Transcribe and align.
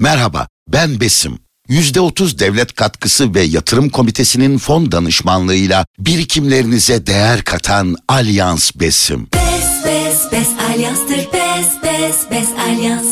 Merhaba, 0.00 0.48
ben 0.68 1.00
Besim. 1.00 1.38
%30 1.68 2.38
devlet 2.38 2.74
katkısı 2.74 3.34
ve 3.34 3.42
yatırım 3.42 3.88
komitesinin 3.88 4.58
fon 4.58 4.92
danışmanlığıyla 4.92 5.86
birikimlerinize 5.98 7.06
değer 7.06 7.44
katan 7.44 7.96
Alyans 8.08 8.70
Besim. 8.74 9.28
Bes 9.34 9.84
bes 9.84 10.32
bes 10.32 10.48
alyanstır 10.70 11.16
bes 11.16 11.66
bes 11.82 12.30
bes 12.30 12.48
alyans. 12.68 13.06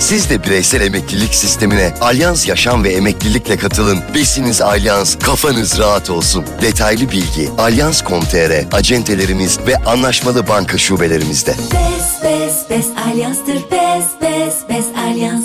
Siz 0.00 0.30
de 0.30 0.44
bireysel 0.44 0.80
emeklilik 0.80 1.34
sistemine 1.34 1.94
Alyans 2.00 2.48
Yaşam 2.48 2.84
ve 2.84 2.92
Emeklilikle 2.92 3.56
katılın. 3.56 3.98
Besiniz 4.14 4.60
Alyans, 4.60 5.18
kafanız 5.18 5.78
rahat 5.78 6.10
olsun. 6.10 6.44
Detaylı 6.62 7.10
bilgi 7.10 7.50
alyans.com.tr, 7.58 8.76
acentelerimiz 8.76 9.58
ve 9.66 9.76
anlaşmalı 9.76 10.48
banka 10.48 10.78
şubelerimizde. 10.78 11.50
Bes 11.50 12.22
bes 12.24 12.70
bes 12.70 12.86
alyanstır 13.06 13.54
bes 13.54 14.04
bes 14.22 14.54
bes 14.68 14.86
alyans. 14.96 15.44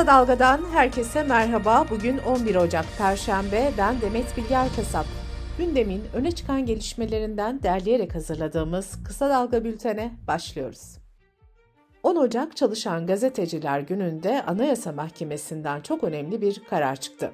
Kısa 0.00 0.12
Dalga'dan 0.12 0.60
herkese 0.72 1.22
merhaba. 1.22 1.86
Bugün 1.90 2.18
11 2.18 2.54
Ocak 2.56 2.84
Perşembe. 2.98 3.72
Ben 3.78 4.00
Demet 4.00 4.36
Bilger 4.36 4.66
Kasap. 4.76 5.06
Gündemin 5.58 6.02
öne 6.14 6.32
çıkan 6.32 6.66
gelişmelerinden 6.66 7.62
derleyerek 7.62 8.14
hazırladığımız 8.14 8.98
Kısa 9.04 9.30
Dalga 9.30 9.64
bültene 9.64 10.12
başlıyoruz. 10.26 10.98
10 12.02 12.16
Ocak 12.16 12.56
Çalışan 12.56 13.06
Gazeteciler 13.06 13.80
Günü'nde 13.80 14.42
Anayasa 14.42 14.92
Mahkemesi'nden 14.92 15.80
çok 15.80 16.04
önemli 16.04 16.40
bir 16.40 16.62
karar 16.70 16.96
çıktı. 16.96 17.32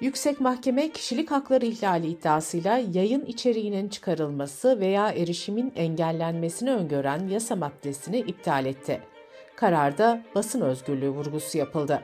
Yüksek 0.00 0.40
Mahkeme 0.40 0.92
kişilik 0.92 1.30
hakları 1.30 1.66
ihlali 1.66 2.06
iddiasıyla 2.06 2.82
yayın 2.92 3.24
içeriğinin 3.24 3.88
çıkarılması 3.88 4.80
veya 4.80 5.10
erişimin 5.10 5.72
engellenmesini 5.76 6.70
öngören 6.70 7.28
yasa 7.28 7.56
maddesini 7.56 8.18
iptal 8.18 8.66
etti. 8.66 9.11
Kararda 9.62 10.22
basın 10.34 10.60
özgürlüğü 10.60 11.10
vurgusu 11.10 11.58
yapıldı. 11.58 12.02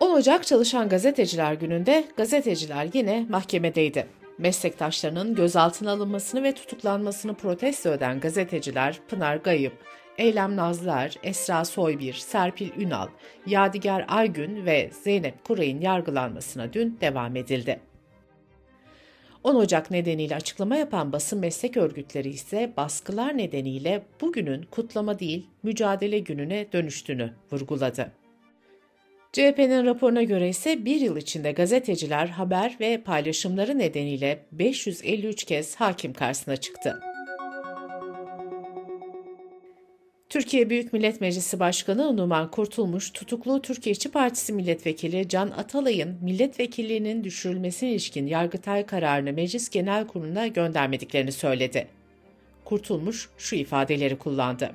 10 0.00 0.14
Ocak 0.14 0.46
Çalışan 0.46 0.88
Gazeteciler 0.88 1.54
Günü'nde 1.54 2.04
gazeteciler 2.16 2.88
yine 2.94 3.26
mahkemedeydi. 3.28 4.06
Meslektaşlarının 4.38 5.34
gözaltına 5.34 5.92
alınmasını 5.92 6.42
ve 6.42 6.54
tutuklanmasını 6.54 7.34
protesto 7.34 7.92
eden 7.92 8.20
gazeteciler 8.20 9.00
Pınar 9.08 9.36
Gayıp, 9.36 9.72
Eylem 10.18 10.56
Nazlar, 10.56 11.14
Esra 11.22 11.64
Soybir, 11.64 12.14
Serpil 12.14 12.70
Ünal, 12.80 13.08
Yadigar 13.46 14.04
Aygün 14.08 14.66
ve 14.66 14.90
Zeynep 15.02 15.44
Kuray'ın 15.44 15.80
yargılanmasına 15.80 16.72
dün 16.72 16.98
devam 17.00 17.36
edildi. 17.36 17.80
10 19.44 19.54
Ocak 19.54 19.90
nedeniyle 19.90 20.36
açıklama 20.36 20.76
yapan 20.76 21.12
basın 21.12 21.38
meslek 21.38 21.76
örgütleri 21.76 22.28
ise 22.28 22.72
baskılar 22.76 23.38
nedeniyle 23.38 24.02
bugünün 24.20 24.62
kutlama 24.62 25.18
değil 25.18 25.46
mücadele 25.62 26.18
gününe 26.18 26.66
dönüştüğünü 26.72 27.32
vurguladı. 27.52 28.12
CHP'nin 29.32 29.86
raporuna 29.86 30.22
göre 30.22 30.48
ise 30.48 30.84
bir 30.84 31.00
yıl 31.00 31.16
içinde 31.16 31.52
gazeteciler 31.52 32.26
haber 32.26 32.76
ve 32.80 33.02
paylaşımları 33.02 33.78
nedeniyle 33.78 34.46
553 34.52 35.44
kez 35.44 35.76
hakim 35.76 36.12
karşısına 36.12 36.56
çıktı. 36.56 37.13
Türkiye 40.34 40.70
Büyük 40.70 40.92
Millet 40.92 41.20
Meclisi 41.20 41.60
Başkanı 41.60 42.16
Numan 42.16 42.50
Kurtulmuş, 42.50 43.10
tutuklu 43.10 43.62
Türkiye 43.62 43.92
İşçi 43.92 44.10
Partisi 44.10 44.52
Milletvekili 44.52 45.28
Can 45.28 45.50
Atalay'ın 45.50 46.18
milletvekilliğinin 46.22 47.24
düşürülmesine 47.24 47.90
ilişkin 47.90 48.26
Yargıtay 48.26 48.86
kararını 48.86 49.32
Meclis 49.32 49.70
Genel 49.70 50.06
Kurulu'na 50.06 50.46
göndermediklerini 50.46 51.32
söyledi. 51.32 51.88
Kurtulmuş 52.64 53.28
şu 53.38 53.56
ifadeleri 53.56 54.18
kullandı. 54.18 54.70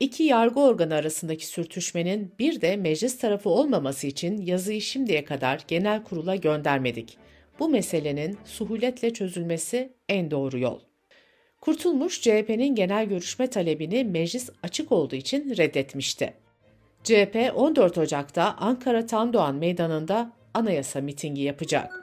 İki 0.00 0.22
yargı 0.22 0.60
organı 0.60 0.94
arasındaki 0.94 1.46
sürtüşmenin 1.46 2.32
bir 2.38 2.60
de 2.60 2.76
meclis 2.76 3.18
tarafı 3.18 3.48
olmaması 3.48 4.06
için 4.06 4.38
yazıyı 4.38 4.80
şimdiye 4.80 5.24
kadar 5.24 5.60
genel 5.68 6.04
kurula 6.04 6.36
göndermedik. 6.36 7.16
Bu 7.58 7.68
meselenin 7.68 8.38
suhuletle 8.44 9.12
çözülmesi 9.12 9.92
en 10.08 10.30
doğru 10.30 10.58
yol. 10.58 10.91
Kurtulmuş 11.62 12.20
CHP'nin 12.20 12.74
genel 12.74 13.06
görüşme 13.06 13.46
talebini 13.46 14.04
meclis 14.04 14.50
açık 14.62 14.92
olduğu 14.92 15.16
için 15.16 15.56
reddetmişti. 15.56 16.34
CHP 17.04 17.52
14 17.54 17.98
Ocak'ta 17.98 18.54
Ankara 18.58 19.06
Tandoğan 19.06 19.54
Meydanı'nda 19.54 20.32
anayasa 20.54 21.00
mitingi 21.00 21.42
yapacak. 21.42 22.00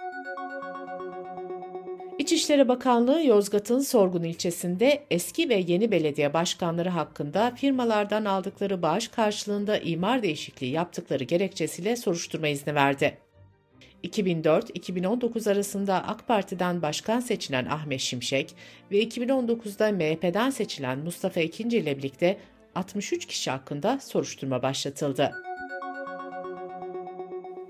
İçişleri 2.20 2.68
Bakanlığı 2.68 3.26
Yozgat'ın 3.26 3.80
Sorgun 3.80 4.24
ilçesinde 4.24 5.04
eski 5.12 5.50
ve 5.50 5.64
yeni 5.68 5.92
belediye 5.92 6.34
başkanları 6.34 6.90
hakkında 6.90 7.52
firmalardan 7.56 8.26
aldıkları 8.26 8.82
bağış 8.82 9.08
karşılığında 9.08 9.78
imar 9.78 10.24
değişikliği 10.24 10.72
yaptıkları 10.72 11.24
gerekçesiyle 11.24 11.96
soruşturma 11.96 12.48
izni 12.48 12.76
verdi. 12.76 13.18
2004-2019 14.04 15.52
arasında 15.52 16.08
AK 16.08 16.28
Parti'den 16.28 16.82
başkan 16.82 17.20
seçilen 17.20 17.66
Ahmet 17.66 18.00
Şimşek 18.00 18.56
ve 18.92 19.04
2019'da 19.04 19.92
MHP'den 19.92 20.50
seçilen 20.50 21.00
Mustafa 21.00 21.40
İkinci 21.40 21.78
ile 21.78 21.98
birlikte 21.98 22.38
63 22.76 23.26
kişi 23.26 23.52
hakkında 23.52 24.00
soruşturma 24.00 24.64
başlatıldı. 24.64 25.32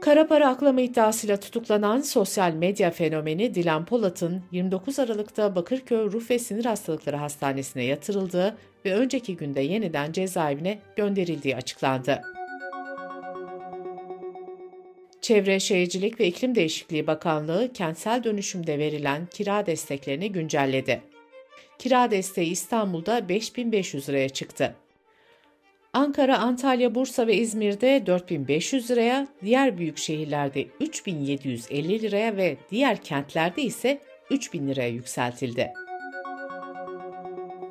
Kara 0.01 0.27
para 0.27 0.49
aklama 0.49 0.81
iddiasıyla 0.81 1.37
tutuklanan 1.37 2.01
sosyal 2.01 2.53
medya 2.53 2.91
fenomeni 2.91 3.55
Dilan 3.55 3.85
Polat'ın 3.85 4.43
29 4.51 4.99
Aralık'ta 4.99 5.55
Bakırköy 5.55 6.11
Ruh 6.11 6.29
ve 6.29 6.39
Sinir 6.39 6.65
Hastalıkları 6.65 7.15
Hastanesi'ne 7.15 7.83
yatırıldığı 7.83 8.57
ve 8.85 8.95
önceki 8.95 9.35
günde 9.37 9.61
yeniden 9.61 10.11
cezaevine 10.11 10.79
gönderildiği 10.95 11.55
açıklandı. 11.55 12.21
Çevre 15.29 15.59
Şehircilik 15.59 16.19
ve 16.19 16.27
İklim 16.27 16.55
Değişikliği 16.55 17.07
Bakanlığı 17.07 17.73
kentsel 17.73 18.23
dönüşümde 18.23 18.79
verilen 18.79 19.25
kira 19.25 19.65
desteklerini 19.65 20.31
güncelledi. 20.31 21.01
Kira 21.79 22.11
desteği 22.11 22.51
İstanbul'da 22.51 23.29
5500 23.29 24.09
liraya 24.09 24.29
çıktı. 24.29 24.75
Ankara, 25.93 26.37
Antalya, 26.37 26.95
Bursa 26.95 27.27
ve 27.27 27.35
İzmir'de 27.35 28.03
4500 28.05 28.91
liraya, 28.91 29.27
diğer 29.43 29.77
büyük 29.77 29.97
şehirlerde 29.97 30.67
3750 30.79 32.01
liraya 32.01 32.37
ve 32.37 32.57
diğer 32.71 33.03
kentlerde 33.03 33.61
ise 33.61 34.01
3000 34.29 34.67
liraya 34.67 34.89
yükseltildi. 34.89 35.73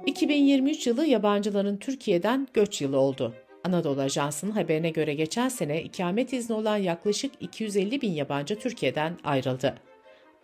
2023 0.07 0.87
yılı 0.87 1.07
yabancıların 1.07 1.77
Türkiye'den 1.77 2.49
göç 2.55 2.81
yılı 2.81 2.99
oldu. 2.99 3.35
Anadolu 3.69 4.01
Ajansı'nın 4.01 4.51
haberine 4.51 4.91
göre 4.91 5.15
geçen 5.15 5.49
sene 5.49 5.83
ikamet 5.83 6.33
izni 6.33 6.57
olan 6.57 6.77
yaklaşık 6.77 7.33
250 7.41 8.01
bin 8.01 8.13
yabancı 8.13 8.59
Türkiye'den 8.59 9.19
ayrıldı. 9.25 9.75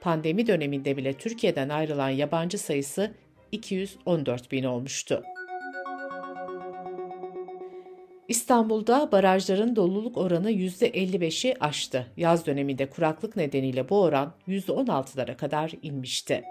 Pandemi 0.01 0.47
döneminde 0.47 0.97
bile 0.97 1.13
Türkiye'den 1.13 1.69
ayrılan 1.69 2.09
yabancı 2.09 2.59
sayısı 2.59 3.15
214 3.53 4.53
bin 4.53 4.65
olmuştu. 4.65 5.23
İstanbul'da 8.29 9.13
barajların 9.13 9.77
doluluk 9.77 10.17
oranı 10.17 10.51
%55'i 10.51 11.57
aştı. 11.61 12.07
Yaz 12.17 12.47
döneminde 12.47 12.91
kuraklık 12.91 13.37
nedeniyle 13.37 13.89
bu 13.89 14.03
oran 14.03 14.33
%16'lara 14.49 15.37
kadar 15.37 15.73
inmişti. 15.83 16.45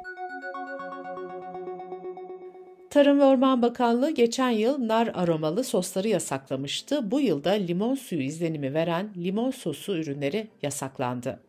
Tarım 2.93 3.19
ve 3.19 3.23
Orman 3.23 3.61
Bakanlığı 3.61 4.11
geçen 4.11 4.49
yıl 4.49 4.87
nar 4.87 5.11
aromalı 5.13 5.63
sosları 5.63 6.07
yasaklamıştı. 6.07 7.11
Bu 7.11 7.19
yılda 7.21 7.51
limon 7.51 7.95
suyu 7.95 8.21
izlenimi 8.21 8.73
veren 8.73 9.09
limon 9.17 9.51
sosu 9.51 9.97
ürünleri 9.97 10.47
yasaklandı. 10.61 11.39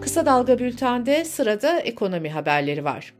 Kısa 0.00 0.26
Dalga 0.26 0.58
Bülten'de 0.58 1.24
sırada 1.24 1.80
ekonomi 1.80 2.30
haberleri 2.30 2.84
var. 2.84 3.14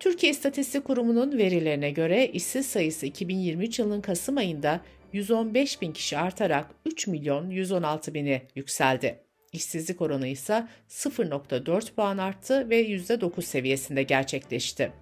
Türkiye 0.00 0.32
İstatistik 0.32 0.84
Kurumu'nun 0.84 1.38
verilerine 1.38 1.90
göre 1.90 2.26
işsiz 2.26 2.66
sayısı 2.66 3.06
2023 3.06 3.78
yılının 3.78 4.00
Kasım 4.00 4.36
ayında 4.36 4.80
115 5.12 5.82
bin 5.82 5.92
kişi 5.92 6.18
artarak 6.18 6.66
3 6.86 7.06
milyon 7.06 7.50
116 7.50 8.14
bine 8.14 8.42
yükseldi. 8.54 9.23
İşsizlik 9.54 10.02
oranı 10.02 10.26
ise 10.26 10.66
0.4 10.88 11.94
puan 11.94 12.18
arttı 12.18 12.70
ve 12.70 12.82
%9 12.82 13.42
seviyesinde 13.42 14.02
gerçekleşti. 14.02 14.92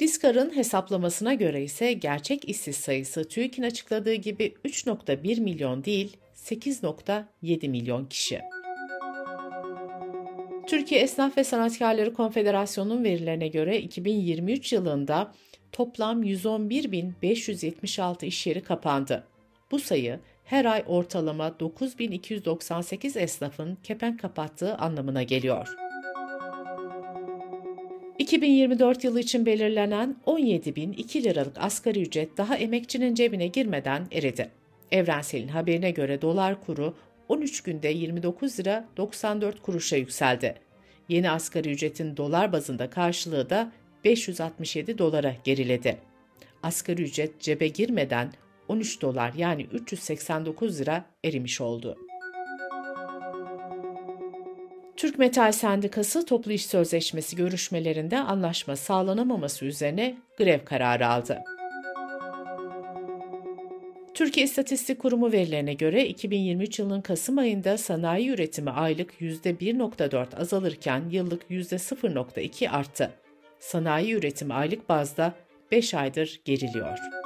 Diskar'ın 0.00 0.56
hesaplamasına 0.56 1.34
göre 1.34 1.64
ise 1.64 1.92
gerçek 1.92 2.48
işsiz 2.48 2.76
sayısı 2.76 3.28
TÜİK'in 3.28 3.62
açıkladığı 3.62 4.14
gibi 4.14 4.54
3.1 4.64 5.40
milyon 5.40 5.84
değil 5.84 6.16
8.7 6.34 7.68
milyon 7.68 8.04
kişi. 8.04 8.40
Türkiye 10.66 11.00
Esnaf 11.00 11.38
ve 11.38 11.44
Sanatkarları 11.44 12.14
Konfederasyonu'nun 12.14 13.04
verilerine 13.04 13.48
göre 13.48 13.80
2023 13.80 14.72
yılında 14.72 15.32
toplam 15.72 16.22
111.576 16.22 18.26
iş 18.26 18.46
yeri 18.46 18.62
kapandı. 18.62 19.26
Bu 19.70 19.78
sayı 19.78 20.20
her 20.44 20.64
ay 20.64 20.84
ortalama 20.86 21.60
9298 21.60 23.16
esnafın 23.16 23.78
kepenk 23.82 24.20
kapattığı 24.20 24.76
anlamına 24.76 25.22
geliyor. 25.22 25.68
2024 28.18 29.04
yılı 29.04 29.20
için 29.20 29.46
belirlenen 29.46 30.16
17.002 30.26 31.22
liralık 31.22 31.58
asgari 31.58 32.02
ücret 32.02 32.36
daha 32.36 32.56
emekçinin 32.56 33.14
cebine 33.14 33.46
girmeden 33.46 34.06
eridi. 34.12 34.50
Evrensel'in 34.92 35.48
haberine 35.48 35.90
göre 35.90 36.22
dolar 36.22 36.64
kuru 36.66 36.94
13 37.28 37.60
günde 37.62 37.88
29 37.88 38.60
lira 38.60 38.84
94 38.96 39.62
kuruşa 39.62 39.96
yükseldi. 39.96 40.54
Yeni 41.08 41.30
asgari 41.30 41.70
ücretin 41.70 42.16
dolar 42.16 42.52
bazında 42.52 42.90
karşılığı 42.90 43.50
da 43.50 43.72
567 44.04 44.98
dolara 44.98 45.34
geriledi. 45.44 45.98
Asgari 46.62 47.02
ücret 47.02 47.40
cebe 47.40 47.68
girmeden 47.68 48.32
13 48.74 49.02
dolar 49.02 49.32
yani 49.36 49.62
389 49.62 50.80
lira 50.80 51.04
erimiş 51.24 51.60
oldu. 51.60 51.96
Türk 54.96 55.18
Metal 55.18 55.52
Sendikası 55.52 56.26
toplu 56.26 56.52
iş 56.52 56.66
sözleşmesi 56.66 57.36
görüşmelerinde 57.36 58.18
anlaşma 58.18 58.76
sağlanamaması 58.76 59.64
üzerine 59.64 60.16
grev 60.38 60.64
kararı 60.64 61.08
aldı. 61.08 61.38
Türkiye 64.14 64.46
İstatistik 64.46 64.98
Kurumu 64.98 65.32
verilerine 65.32 65.74
göre 65.74 66.06
2023 66.06 66.78
yılının 66.78 67.00
Kasım 67.00 67.38
ayında 67.38 67.78
sanayi 67.78 68.30
üretimi 68.30 68.70
aylık 68.70 69.20
%1.4 69.20 70.36
azalırken 70.36 71.02
yıllık 71.10 71.50
%0.2 71.50 72.70
arttı. 72.70 73.10
Sanayi 73.58 74.14
üretimi 74.14 74.54
aylık 74.54 74.88
bazda 74.88 75.34
5 75.72 75.94
aydır 75.94 76.40
geriliyor. 76.44 77.23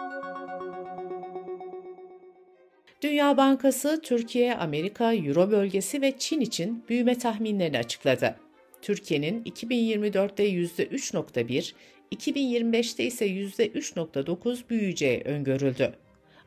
Dünya 3.02 3.36
Bankası 3.36 4.00
Türkiye, 4.02 4.54
Amerika, 4.54 5.14
Euro 5.14 5.50
bölgesi 5.50 6.02
ve 6.02 6.18
Çin 6.18 6.40
için 6.40 6.84
büyüme 6.88 7.18
tahminlerini 7.18 7.78
açıkladı. 7.78 8.36
Türkiye'nin 8.82 9.44
2024'te 9.44 10.50
%3.1, 10.50 11.72
2025'te 12.12 13.04
ise 13.04 13.26
%3.9 13.26 14.68
büyüyeceği 14.70 15.22
öngörüldü. 15.24 15.94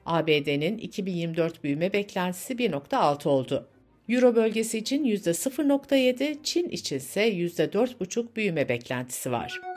ABD'nin 0.05 0.77
2024 0.77 1.63
büyüme 1.63 1.93
beklentisi 1.93 2.53
1.6 2.53 3.29
oldu. 3.29 3.67
Euro 4.09 4.35
bölgesi 4.35 4.77
için 4.77 5.05
%0.7, 5.05 6.37
Çin 6.43 6.69
için 6.69 6.95
ise 6.95 7.29
%4.5 7.29 8.35
büyüme 8.35 8.69
beklentisi 8.69 9.31
var. 9.31 9.70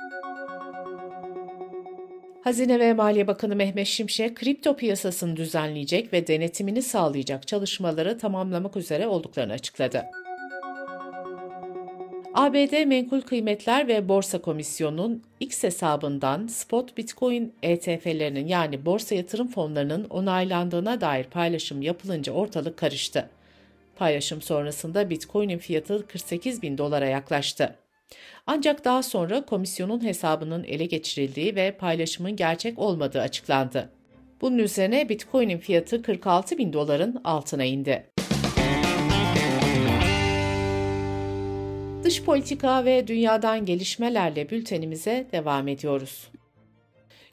Hazine 2.45 2.81
ve 2.81 2.93
Maliye 2.93 3.27
Bakanı 3.27 3.57
Mehmet 3.57 3.87
Şimşek, 3.87 4.37
kripto 4.37 4.77
piyasasını 4.77 5.37
düzenleyecek 5.37 6.13
ve 6.13 6.27
denetimini 6.27 6.83
sağlayacak 6.83 7.47
çalışmaları 7.47 8.19
tamamlamak 8.19 8.77
üzere 8.77 9.07
olduklarını 9.07 9.53
açıkladı. 9.53 10.05
ABD 12.35 12.87
Menkul 12.87 13.21
Kıymetler 13.21 13.89
ve 13.89 14.09
Borsa 14.09 14.43
Komisyonu'nun 14.43 15.23
X 15.41 15.63
hesabından 15.63 16.47
spot 16.47 16.97
Bitcoin 16.97 17.53
ETF'lerinin 17.63 18.47
yani 18.47 18.87
borsa 18.87 19.15
yatırım 19.15 19.49
fonlarının 19.49 20.05
onaylandığına 20.05 21.01
dair 21.01 21.25
paylaşım 21.25 21.83
yapılınca 21.83 22.33
ortalık 22.33 22.77
karıştı. 22.77 23.31
Paylaşım 23.97 24.43
sonrasında 24.43 25.11
Bitcoin'in 25.11 25.59
fiyatı 25.59 26.07
48 26.07 26.63
bin 26.63 26.79
dolara 26.79 27.07
yaklaştı. 27.07 27.84
Ancak 28.47 28.85
daha 28.85 29.03
sonra 29.03 29.45
komisyonun 29.45 30.05
hesabının 30.05 30.65
ele 30.65 30.87
geçirildiği 30.87 31.57
ve 31.57 31.73
paylaşımın 31.73 32.37
gerçek 32.37 32.79
olmadığı 32.79 33.21
açıklandı. 33.21 33.91
Bunun 34.41 34.59
üzerine 34.59 35.09
Bitcoin'in 35.09 35.59
fiyatı 35.59 36.03
46 36.03 36.59
bin 36.59 36.73
doların 36.73 37.21
altına 37.25 37.65
indi. 37.65 38.07
Dış 42.05 42.23
politika 42.23 42.85
ve 42.85 43.07
dünyadan 43.07 43.67
gelişmelerle 43.67 44.51
bültenimize 44.51 45.27
devam 45.33 45.69
ediyoruz. 45.69 46.29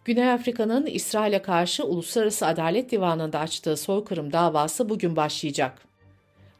Güney 0.05 0.31
Afrika'nın 0.31 0.85
İsrail'e 0.85 1.41
karşı 1.41 1.85
Uluslararası 1.85 2.47
Adalet 2.47 2.91
Divanı'nda 2.91 3.39
açtığı 3.39 3.77
soykırım 3.77 4.33
davası 4.33 4.89
bugün 4.89 5.15
başlayacak. 5.15 5.90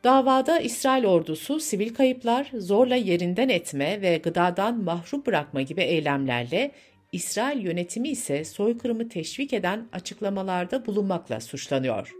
Davada 0.03 0.59
İsrail 0.59 1.06
ordusu 1.06 1.59
sivil 1.59 1.94
kayıplar, 1.94 2.51
zorla 2.57 2.95
yerinden 2.95 3.50
etme 3.50 4.01
ve 4.01 4.18
gıdadan 4.18 4.83
mahrum 4.83 5.25
bırakma 5.25 5.62
gibi 5.62 5.81
eylemlerle, 5.81 6.71
İsrail 7.12 7.63
yönetimi 7.63 8.09
ise 8.09 8.45
soykırımı 8.45 9.09
teşvik 9.09 9.53
eden 9.53 9.88
açıklamalarda 9.92 10.86
bulunmakla 10.86 11.39
suçlanıyor. 11.39 12.12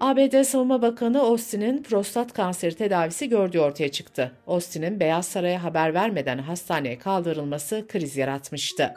ABD 0.00 0.42
Savunma 0.42 0.82
Bakanı 0.82 1.20
Austin'in 1.20 1.82
prostat 1.82 2.32
kanseri 2.32 2.74
tedavisi 2.74 3.28
gördüğü 3.28 3.58
ortaya 3.58 3.88
çıktı. 3.88 4.32
Austin'in 4.46 5.00
Beyaz 5.00 5.26
Saray'a 5.26 5.62
haber 5.62 5.94
vermeden 5.94 6.38
hastaneye 6.38 6.98
kaldırılması 6.98 7.84
kriz 7.88 8.16
yaratmıştı. 8.16 8.94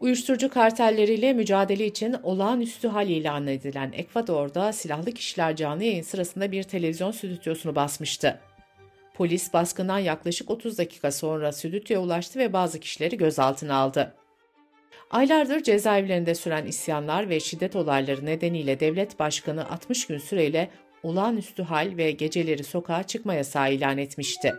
Uyuşturucu 0.00 0.48
kartelleriyle 0.48 1.32
mücadele 1.32 1.86
için 1.86 2.16
olağanüstü 2.22 2.88
hal 2.88 3.08
ilan 3.08 3.46
edilen 3.46 3.92
Ekvador'da 3.92 4.72
silahlı 4.72 5.12
kişiler 5.12 5.56
canlı 5.56 5.84
yayın 5.84 6.02
sırasında 6.02 6.52
bir 6.52 6.62
televizyon 6.62 7.10
stüdyosunu 7.10 7.74
basmıştı. 7.74 8.40
Polis 9.14 9.52
baskından 9.52 9.98
yaklaşık 9.98 10.50
30 10.50 10.78
dakika 10.78 11.12
sonra 11.12 11.52
stüdyoya 11.52 12.00
ulaştı 12.00 12.38
ve 12.38 12.52
bazı 12.52 12.80
kişileri 12.80 13.16
gözaltına 13.16 13.74
aldı. 13.74 14.14
Aylardır 15.10 15.62
cezaevlerinde 15.62 16.34
süren 16.34 16.66
isyanlar 16.66 17.28
ve 17.28 17.40
şiddet 17.40 17.76
olayları 17.76 18.26
nedeniyle 18.26 18.80
devlet 18.80 19.18
başkanı 19.18 19.70
60 19.70 20.06
gün 20.06 20.18
süreyle 20.18 20.70
olağanüstü 21.02 21.62
hal 21.62 21.96
ve 21.96 22.10
geceleri 22.10 22.64
sokağa 22.64 23.02
çıkma 23.02 23.34
yasağı 23.34 23.72
ilan 23.72 23.98
etmişti. 23.98 24.54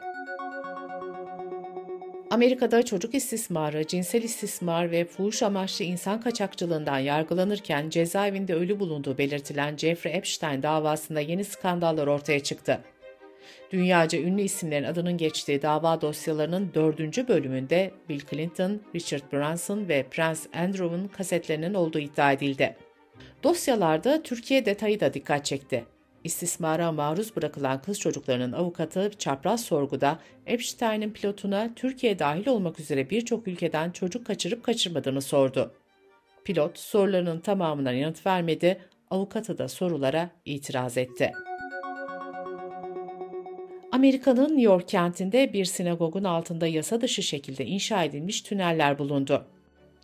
Amerika'da 2.30 2.84
çocuk 2.84 3.16
istismarı, 3.16 3.88
cinsel 3.88 4.24
istismar 4.24 4.92
ve 4.92 5.06
fuhuş 5.06 5.44
amaçlı 5.44 5.86
insan 5.86 6.22
kaçakçılığından 6.22 7.00
yargılanırken 7.00 7.90
cezaevinde 7.90 8.54
ölü 8.54 8.80
bulunduğu 8.80 9.18
belirtilen 9.18 9.78
Jeffrey 9.78 10.16
Epstein 10.16 10.64
davasında 10.64 11.20
yeni 11.20 11.44
skandallar 11.44 12.08
ortaya 12.08 12.40
çıktı. 12.40 12.80
Dünyaca 13.72 14.20
ünlü 14.20 14.42
isimlerin 14.42 14.84
adının 14.84 15.18
geçtiği 15.18 15.62
dava 15.62 16.02
dosyalarının 16.02 16.72
dördüncü 16.74 17.28
bölümünde 17.28 17.92
Bill 18.10 18.22
Clinton, 18.30 18.82
Richard 18.96 19.34
Branson 19.34 19.88
ve 19.88 20.04
Prince 20.04 20.40
Andrew'un 20.54 21.08
kasetlerinin 21.08 21.74
olduğu 21.74 22.00
iddia 22.00 22.32
edildi. 22.32 22.75
Dosyalarda 23.44 24.24
Türkiye 24.24 24.66
detayı 24.66 25.00
da 25.00 25.14
dikkat 25.14 25.46
çekti. 25.46 25.86
İstismara 26.24 26.92
maruz 26.92 27.36
bırakılan 27.36 27.81
kız 27.81 28.00
çocuklarının 28.00 28.51
avukatı 28.51 29.12
çapraz 29.19 29.62
sorguda 29.62 30.19
Epstein'in 30.45 31.12
pilotuna 31.12 31.69
Türkiye 31.75 32.19
dahil 32.19 32.48
olmak 32.48 32.80
üzere 32.80 33.10
birçok 33.10 33.48
ülkeden 33.48 33.92
çocuk 33.92 34.25
kaçırıp 34.25 34.63
kaçırmadığını 34.63 35.22
sordu. 35.22 35.74
Pilot 36.46 36.79
sorularının 36.79 37.39
tamamına 37.39 37.91
yanıt 37.91 38.25
vermedi, 38.25 38.82
avukatı 39.10 39.58
da 39.58 39.67
sorulara 39.67 40.29
itiraz 40.46 40.98
etti. 40.98 41.32
Amerika'nın 43.91 44.50
New 44.50 44.62
York 44.62 44.88
kentinde 44.88 45.53
bir 45.53 45.65
sinagogun 45.65 46.24
altında 46.24 46.67
yasa 46.67 47.01
dışı 47.01 47.24
şekilde 47.24 47.65
inşa 47.65 48.03
edilmiş 48.03 48.41
tüneller 48.41 49.00
bulundu. 49.00 49.48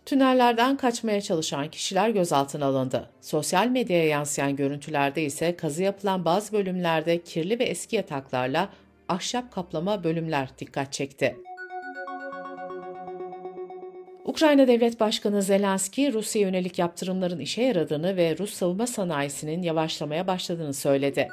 Tünellerden 0.06 0.76
kaçmaya 0.76 1.20
çalışan 1.20 1.70
kişiler 1.70 2.08
gözaltına 2.08 2.66
alındı. 2.66 3.10
Sosyal 3.20 3.66
medyaya 3.66 4.06
yansıyan 4.06 4.56
görüntülerde 4.56 5.24
ise 5.24 5.56
kazı 5.56 5.82
yapılan 5.82 6.24
bazı 6.24 6.52
bölümlerde 6.52 7.22
kirli 7.22 7.58
ve 7.58 7.64
eski 7.64 7.96
yataklarla 7.96 8.68
ahşap 9.08 9.52
kaplama 9.52 10.04
bölümler 10.04 10.48
dikkat 10.58 10.92
çekti. 10.92 11.36
Ukrayna 14.24 14.68
Devlet 14.68 15.00
Başkanı 15.00 15.42
Zelenski, 15.42 16.12
Rusya 16.12 16.42
yönelik 16.42 16.78
yaptırımların 16.78 17.40
işe 17.40 17.62
yaradığını 17.62 18.16
ve 18.16 18.38
Rus 18.38 18.54
savunma 18.54 18.86
sanayisinin 18.86 19.62
yavaşlamaya 19.62 20.26
başladığını 20.26 20.74
söyledi. 20.74 21.28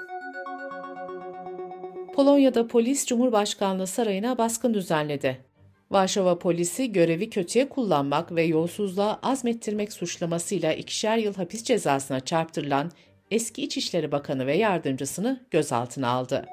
Polonya'da 2.16 2.68
polis 2.68 3.06
Cumhurbaşkanlığı 3.06 3.88
sarayına 3.88 4.38
baskın 4.38 4.74
düzenledi. 4.74 5.53
Varşova 5.94 6.40
polisi 6.40 6.92
görevi 6.92 7.30
kötüye 7.30 7.70
kullanmak 7.70 8.36
ve 8.36 8.44
yolsuzluğa 8.44 9.20
azmettirmek 9.24 9.94
suçlamasıyla 9.94 10.74
ikişer 10.74 11.18
yıl 11.18 11.34
hapis 11.34 11.64
cezasına 11.64 12.20
çarptırılan 12.20 12.92
eski 13.32 13.64
İçişleri 13.64 14.12
Bakanı 14.12 14.48
ve 14.48 14.58
yardımcısını 14.58 15.40
gözaltına 15.52 16.08
aldı. 16.08 16.46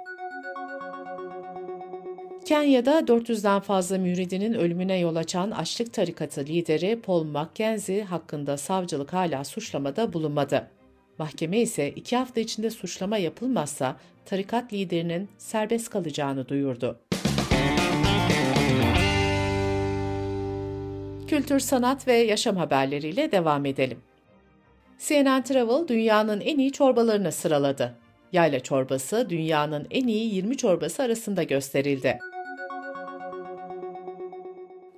Kenya'da 2.44 3.00
400'den 3.00 3.60
fazla 3.60 3.98
müridinin 3.98 4.52
ölümüne 4.52 4.98
yol 4.98 5.16
açan 5.16 5.50
açlık 5.50 5.92
tarikatı 5.92 6.40
lideri 6.40 7.00
Paul 7.00 7.24
Mackenzie 7.24 8.02
hakkında 8.02 8.56
savcılık 8.56 9.12
hala 9.12 9.44
suçlamada 9.44 10.12
bulunmadı. 10.12 10.70
Mahkeme 11.18 11.60
ise 11.60 11.90
iki 11.90 12.16
hafta 12.16 12.40
içinde 12.40 12.70
suçlama 12.70 13.18
yapılmazsa 13.18 13.96
tarikat 14.24 14.72
liderinin 14.72 15.28
serbest 15.38 15.88
kalacağını 15.90 16.48
duyurdu. 16.48 17.09
Kültür, 21.30 21.60
sanat 21.60 22.08
ve 22.08 22.14
yaşam 22.14 22.56
haberleriyle 22.56 23.32
devam 23.32 23.66
edelim. 23.66 23.98
CNN 24.98 25.42
Travel 25.42 25.88
dünyanın 25.88 26.40
en 26.40 26.58
iyi 26.58 26.72
çorbalarını 26.72 27.32
sıraladı. 27.32 27.94
Yayla 28.32 28.60
çorbası 28.60 29.26
dünyanın 29.30 29.86
en 29.90 30.06
iyi 30.06 30.34
20 30.34 30.56
çorbası 30.56 31.02
arasında 31.02 31.42
gösterildi. 31.42 32.18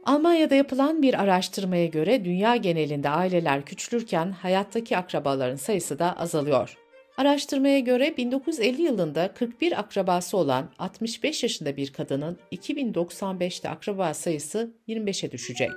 Almanya'da 0.05 0.55
yapılan 0.55 1.03
bir 1.03 1.23
araştırmaya 1.23 1.87
göre 1.87 2.25
dünya 2.25 2.57
genelinde 2.57 3.09
aileler 3.09 3.65
küçülürken 3.65 4.31
hayattaki 4.31 4.97
akrabaların 4.97 5.57
sayısı 5.57 5.99
da 5.99 6.19
azalıyor. 6.19 6.77
Araştırmaya 7.17 7.79
göre 7.79 8.17
1950 8.17 8.83
yılında 8.83 9.35
41 9.35 9.81
akrabası 9.81 10.37
olan 10.37 10.71
65 10.79 11.43
yaşında 11.43 11.77
bir 11.77 11.93
kadının 11.93 12.39
2095'te 12.53 13.69
akraba 13.69 14.15
sayısı 14.15 14.71
25'e 14.89 15.33
düşecek. 15.33 15.71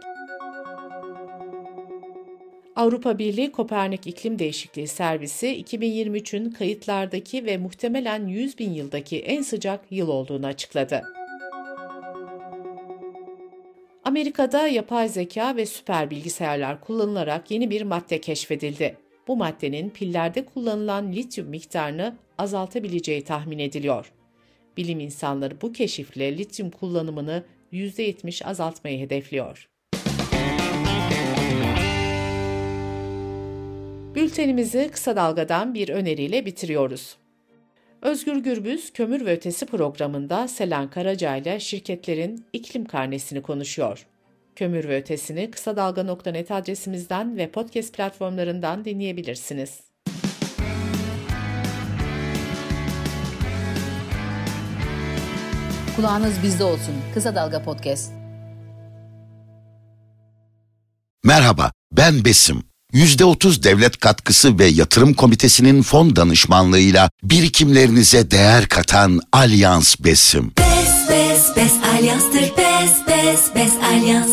Avrupa 2.75 3.19
Birliği 3.19 3.51
Kopernik 3.51 4.07
İklim 4.07 4.39
Değişikliği 4.39 4.87
Servisi 4.87 5.47
2023'ün 5.47 6.51
kayıtlardaki 6.51 7.45
ve 7.45 7.57
muhtemelen 7.57 8.27
100 8.27 8.59
bin 8.59 8.73
yıldaki 8.73 9.19
en 9.19 9.41
sıcak 9.41 9.91
yıl 9.91 10.07
olduğunu 10.07 10.45
açıkladı. 10.47 11.03
Amerika'da 14.03 14.67
yapay 14.67 15.09
zeka 15.09 15.55
ve 15.55 15.65
süper 15.65 16.09
bilgisayarlar 16.09 16.81
kullanılarak 16.81 17.51
yeni 17.51 17.69
bir 17.69 17.81
madde 17.81 18.21
keşfedildi. 18.21 18.97
Bu 19.27 19.35
maddenin 19.35 19.89
pillerde 19.89 20.45
kullanılan 20.45 21.11
lityum 21.11 21.47
miktarını 21.47 22.15
azaltabileceği 22.37 23.23
tahmin 23.23 23.59
ediliyor. 23.59 24.11
Bilim 24.77 24.99
insanları 24.99 25.61
bu 25.61 25.71
keşifle 25.71 26.37
lityum 26.37 26.69
kullanımını 26.69 27.43
%70 27.73 28.45
azaltmayı 28.45 28.99
hedefliyor. 28.99 29.69
Bültenimizi 34.15 34.89
kısa 34.93 35.15
dalgadan 35.15 35.73
bir 35.73 35.89
öneriyle 35.89 36.45
bitiriyoruz. 36.45 37.17
Özgür 38.01 38.35
Gürbüz 38.35 38.93
Kömür 38.93 39.25
ve 39.25 39.31
Ötesi 39.31 39.65
programında 39.65 40.47
Selen 40.47 40.89
Karaca 40.89 41.35
ile 41.35 41.59
şirketlerin 41.59 42.45
iklim 42.53 42.85
karnesini 42.85 43.41
konuşuyor. 43.41 44.05
Kömür 44.55 44.89
ve 44.89 44.97
Ötesini 44.97 45.51
kısa 45.51 45.75
dalga.net 45.75 46.51
adresimizden 46.51 47.37
ve 47.37 47.51
podcast 47.51 47.93
platformlarından 47.93 48.85
dinleyebilirsiniz. 48.85 49.79
Kulağınız 55.95 56.43
bizde 56.43 56.63
olsun. 56.63 56.95
Kısa 57.13 57.35
Dalga 57.35 57.63
Podcast. 57.63 58.13
Merhaba, 61.23 61.71
ben 61.91 62.25
Besim. 62.25 62.74
%30 62.95 63.63
devlet 63.63 63.99
katkısı 63.99 64.59
ve 64.59 64.65
yatırım 64.65 65.13
komitesinin 65.13 65.81
fon 65.81 66.15
danışmanlığıyla 66.15 67.09
birikimlerinize 67.23 68.31
değer 68.31 68.67
katan 68.67 69.21
Alyans 69.31 69.95
Besim. 69.99 70.51
Bes 70.57 71.09
bes 71.09 71.55
bes 71.55 71.71
alyanstır 71.97 72.41
bes 72.41 72.91
bes 73.07 73.39
bes 73.55 73.71
alyans. 73.83 74.29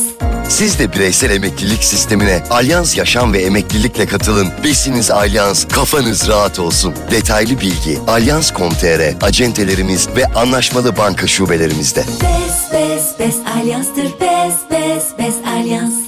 Siz 0.49 0.79
de 0.79 0.93
bireysel 0.93 1.31
emeklilik 1.31 1.85
sistemine 1.85 2.43
Alyans 2.51 2.97
Yaşam 2.97 3.33
ve 3.33 3.43
Emeklilikle 3.43 4.07
katılın. 4.07 4.49
Besiniz 4.65 5.11
Alyans, 5.11 5.65
kafanız 5.69 6.29
rahat 6.29 6.59
olsun. 6.59 6.95
Detaylı 7.11 7.61
bilgi 7.61 7.99
alyans.com.tr, 8.09 9.27
acentelerimiz 9.27 10.09
ve 10.17 10.27
anlaşmalı 10.27 10.97
banka 10.97 11.27
şubelerimizde. 11.27 12.01
Bes 12.01 12.73
bes 12.73 13.19
bes 13.19 13.37
alyanstır 13.57 14.05
bes 14.05 14.55
bes 14.71 15.05
bes 15.19 15.35
alyans. 15.47 16.02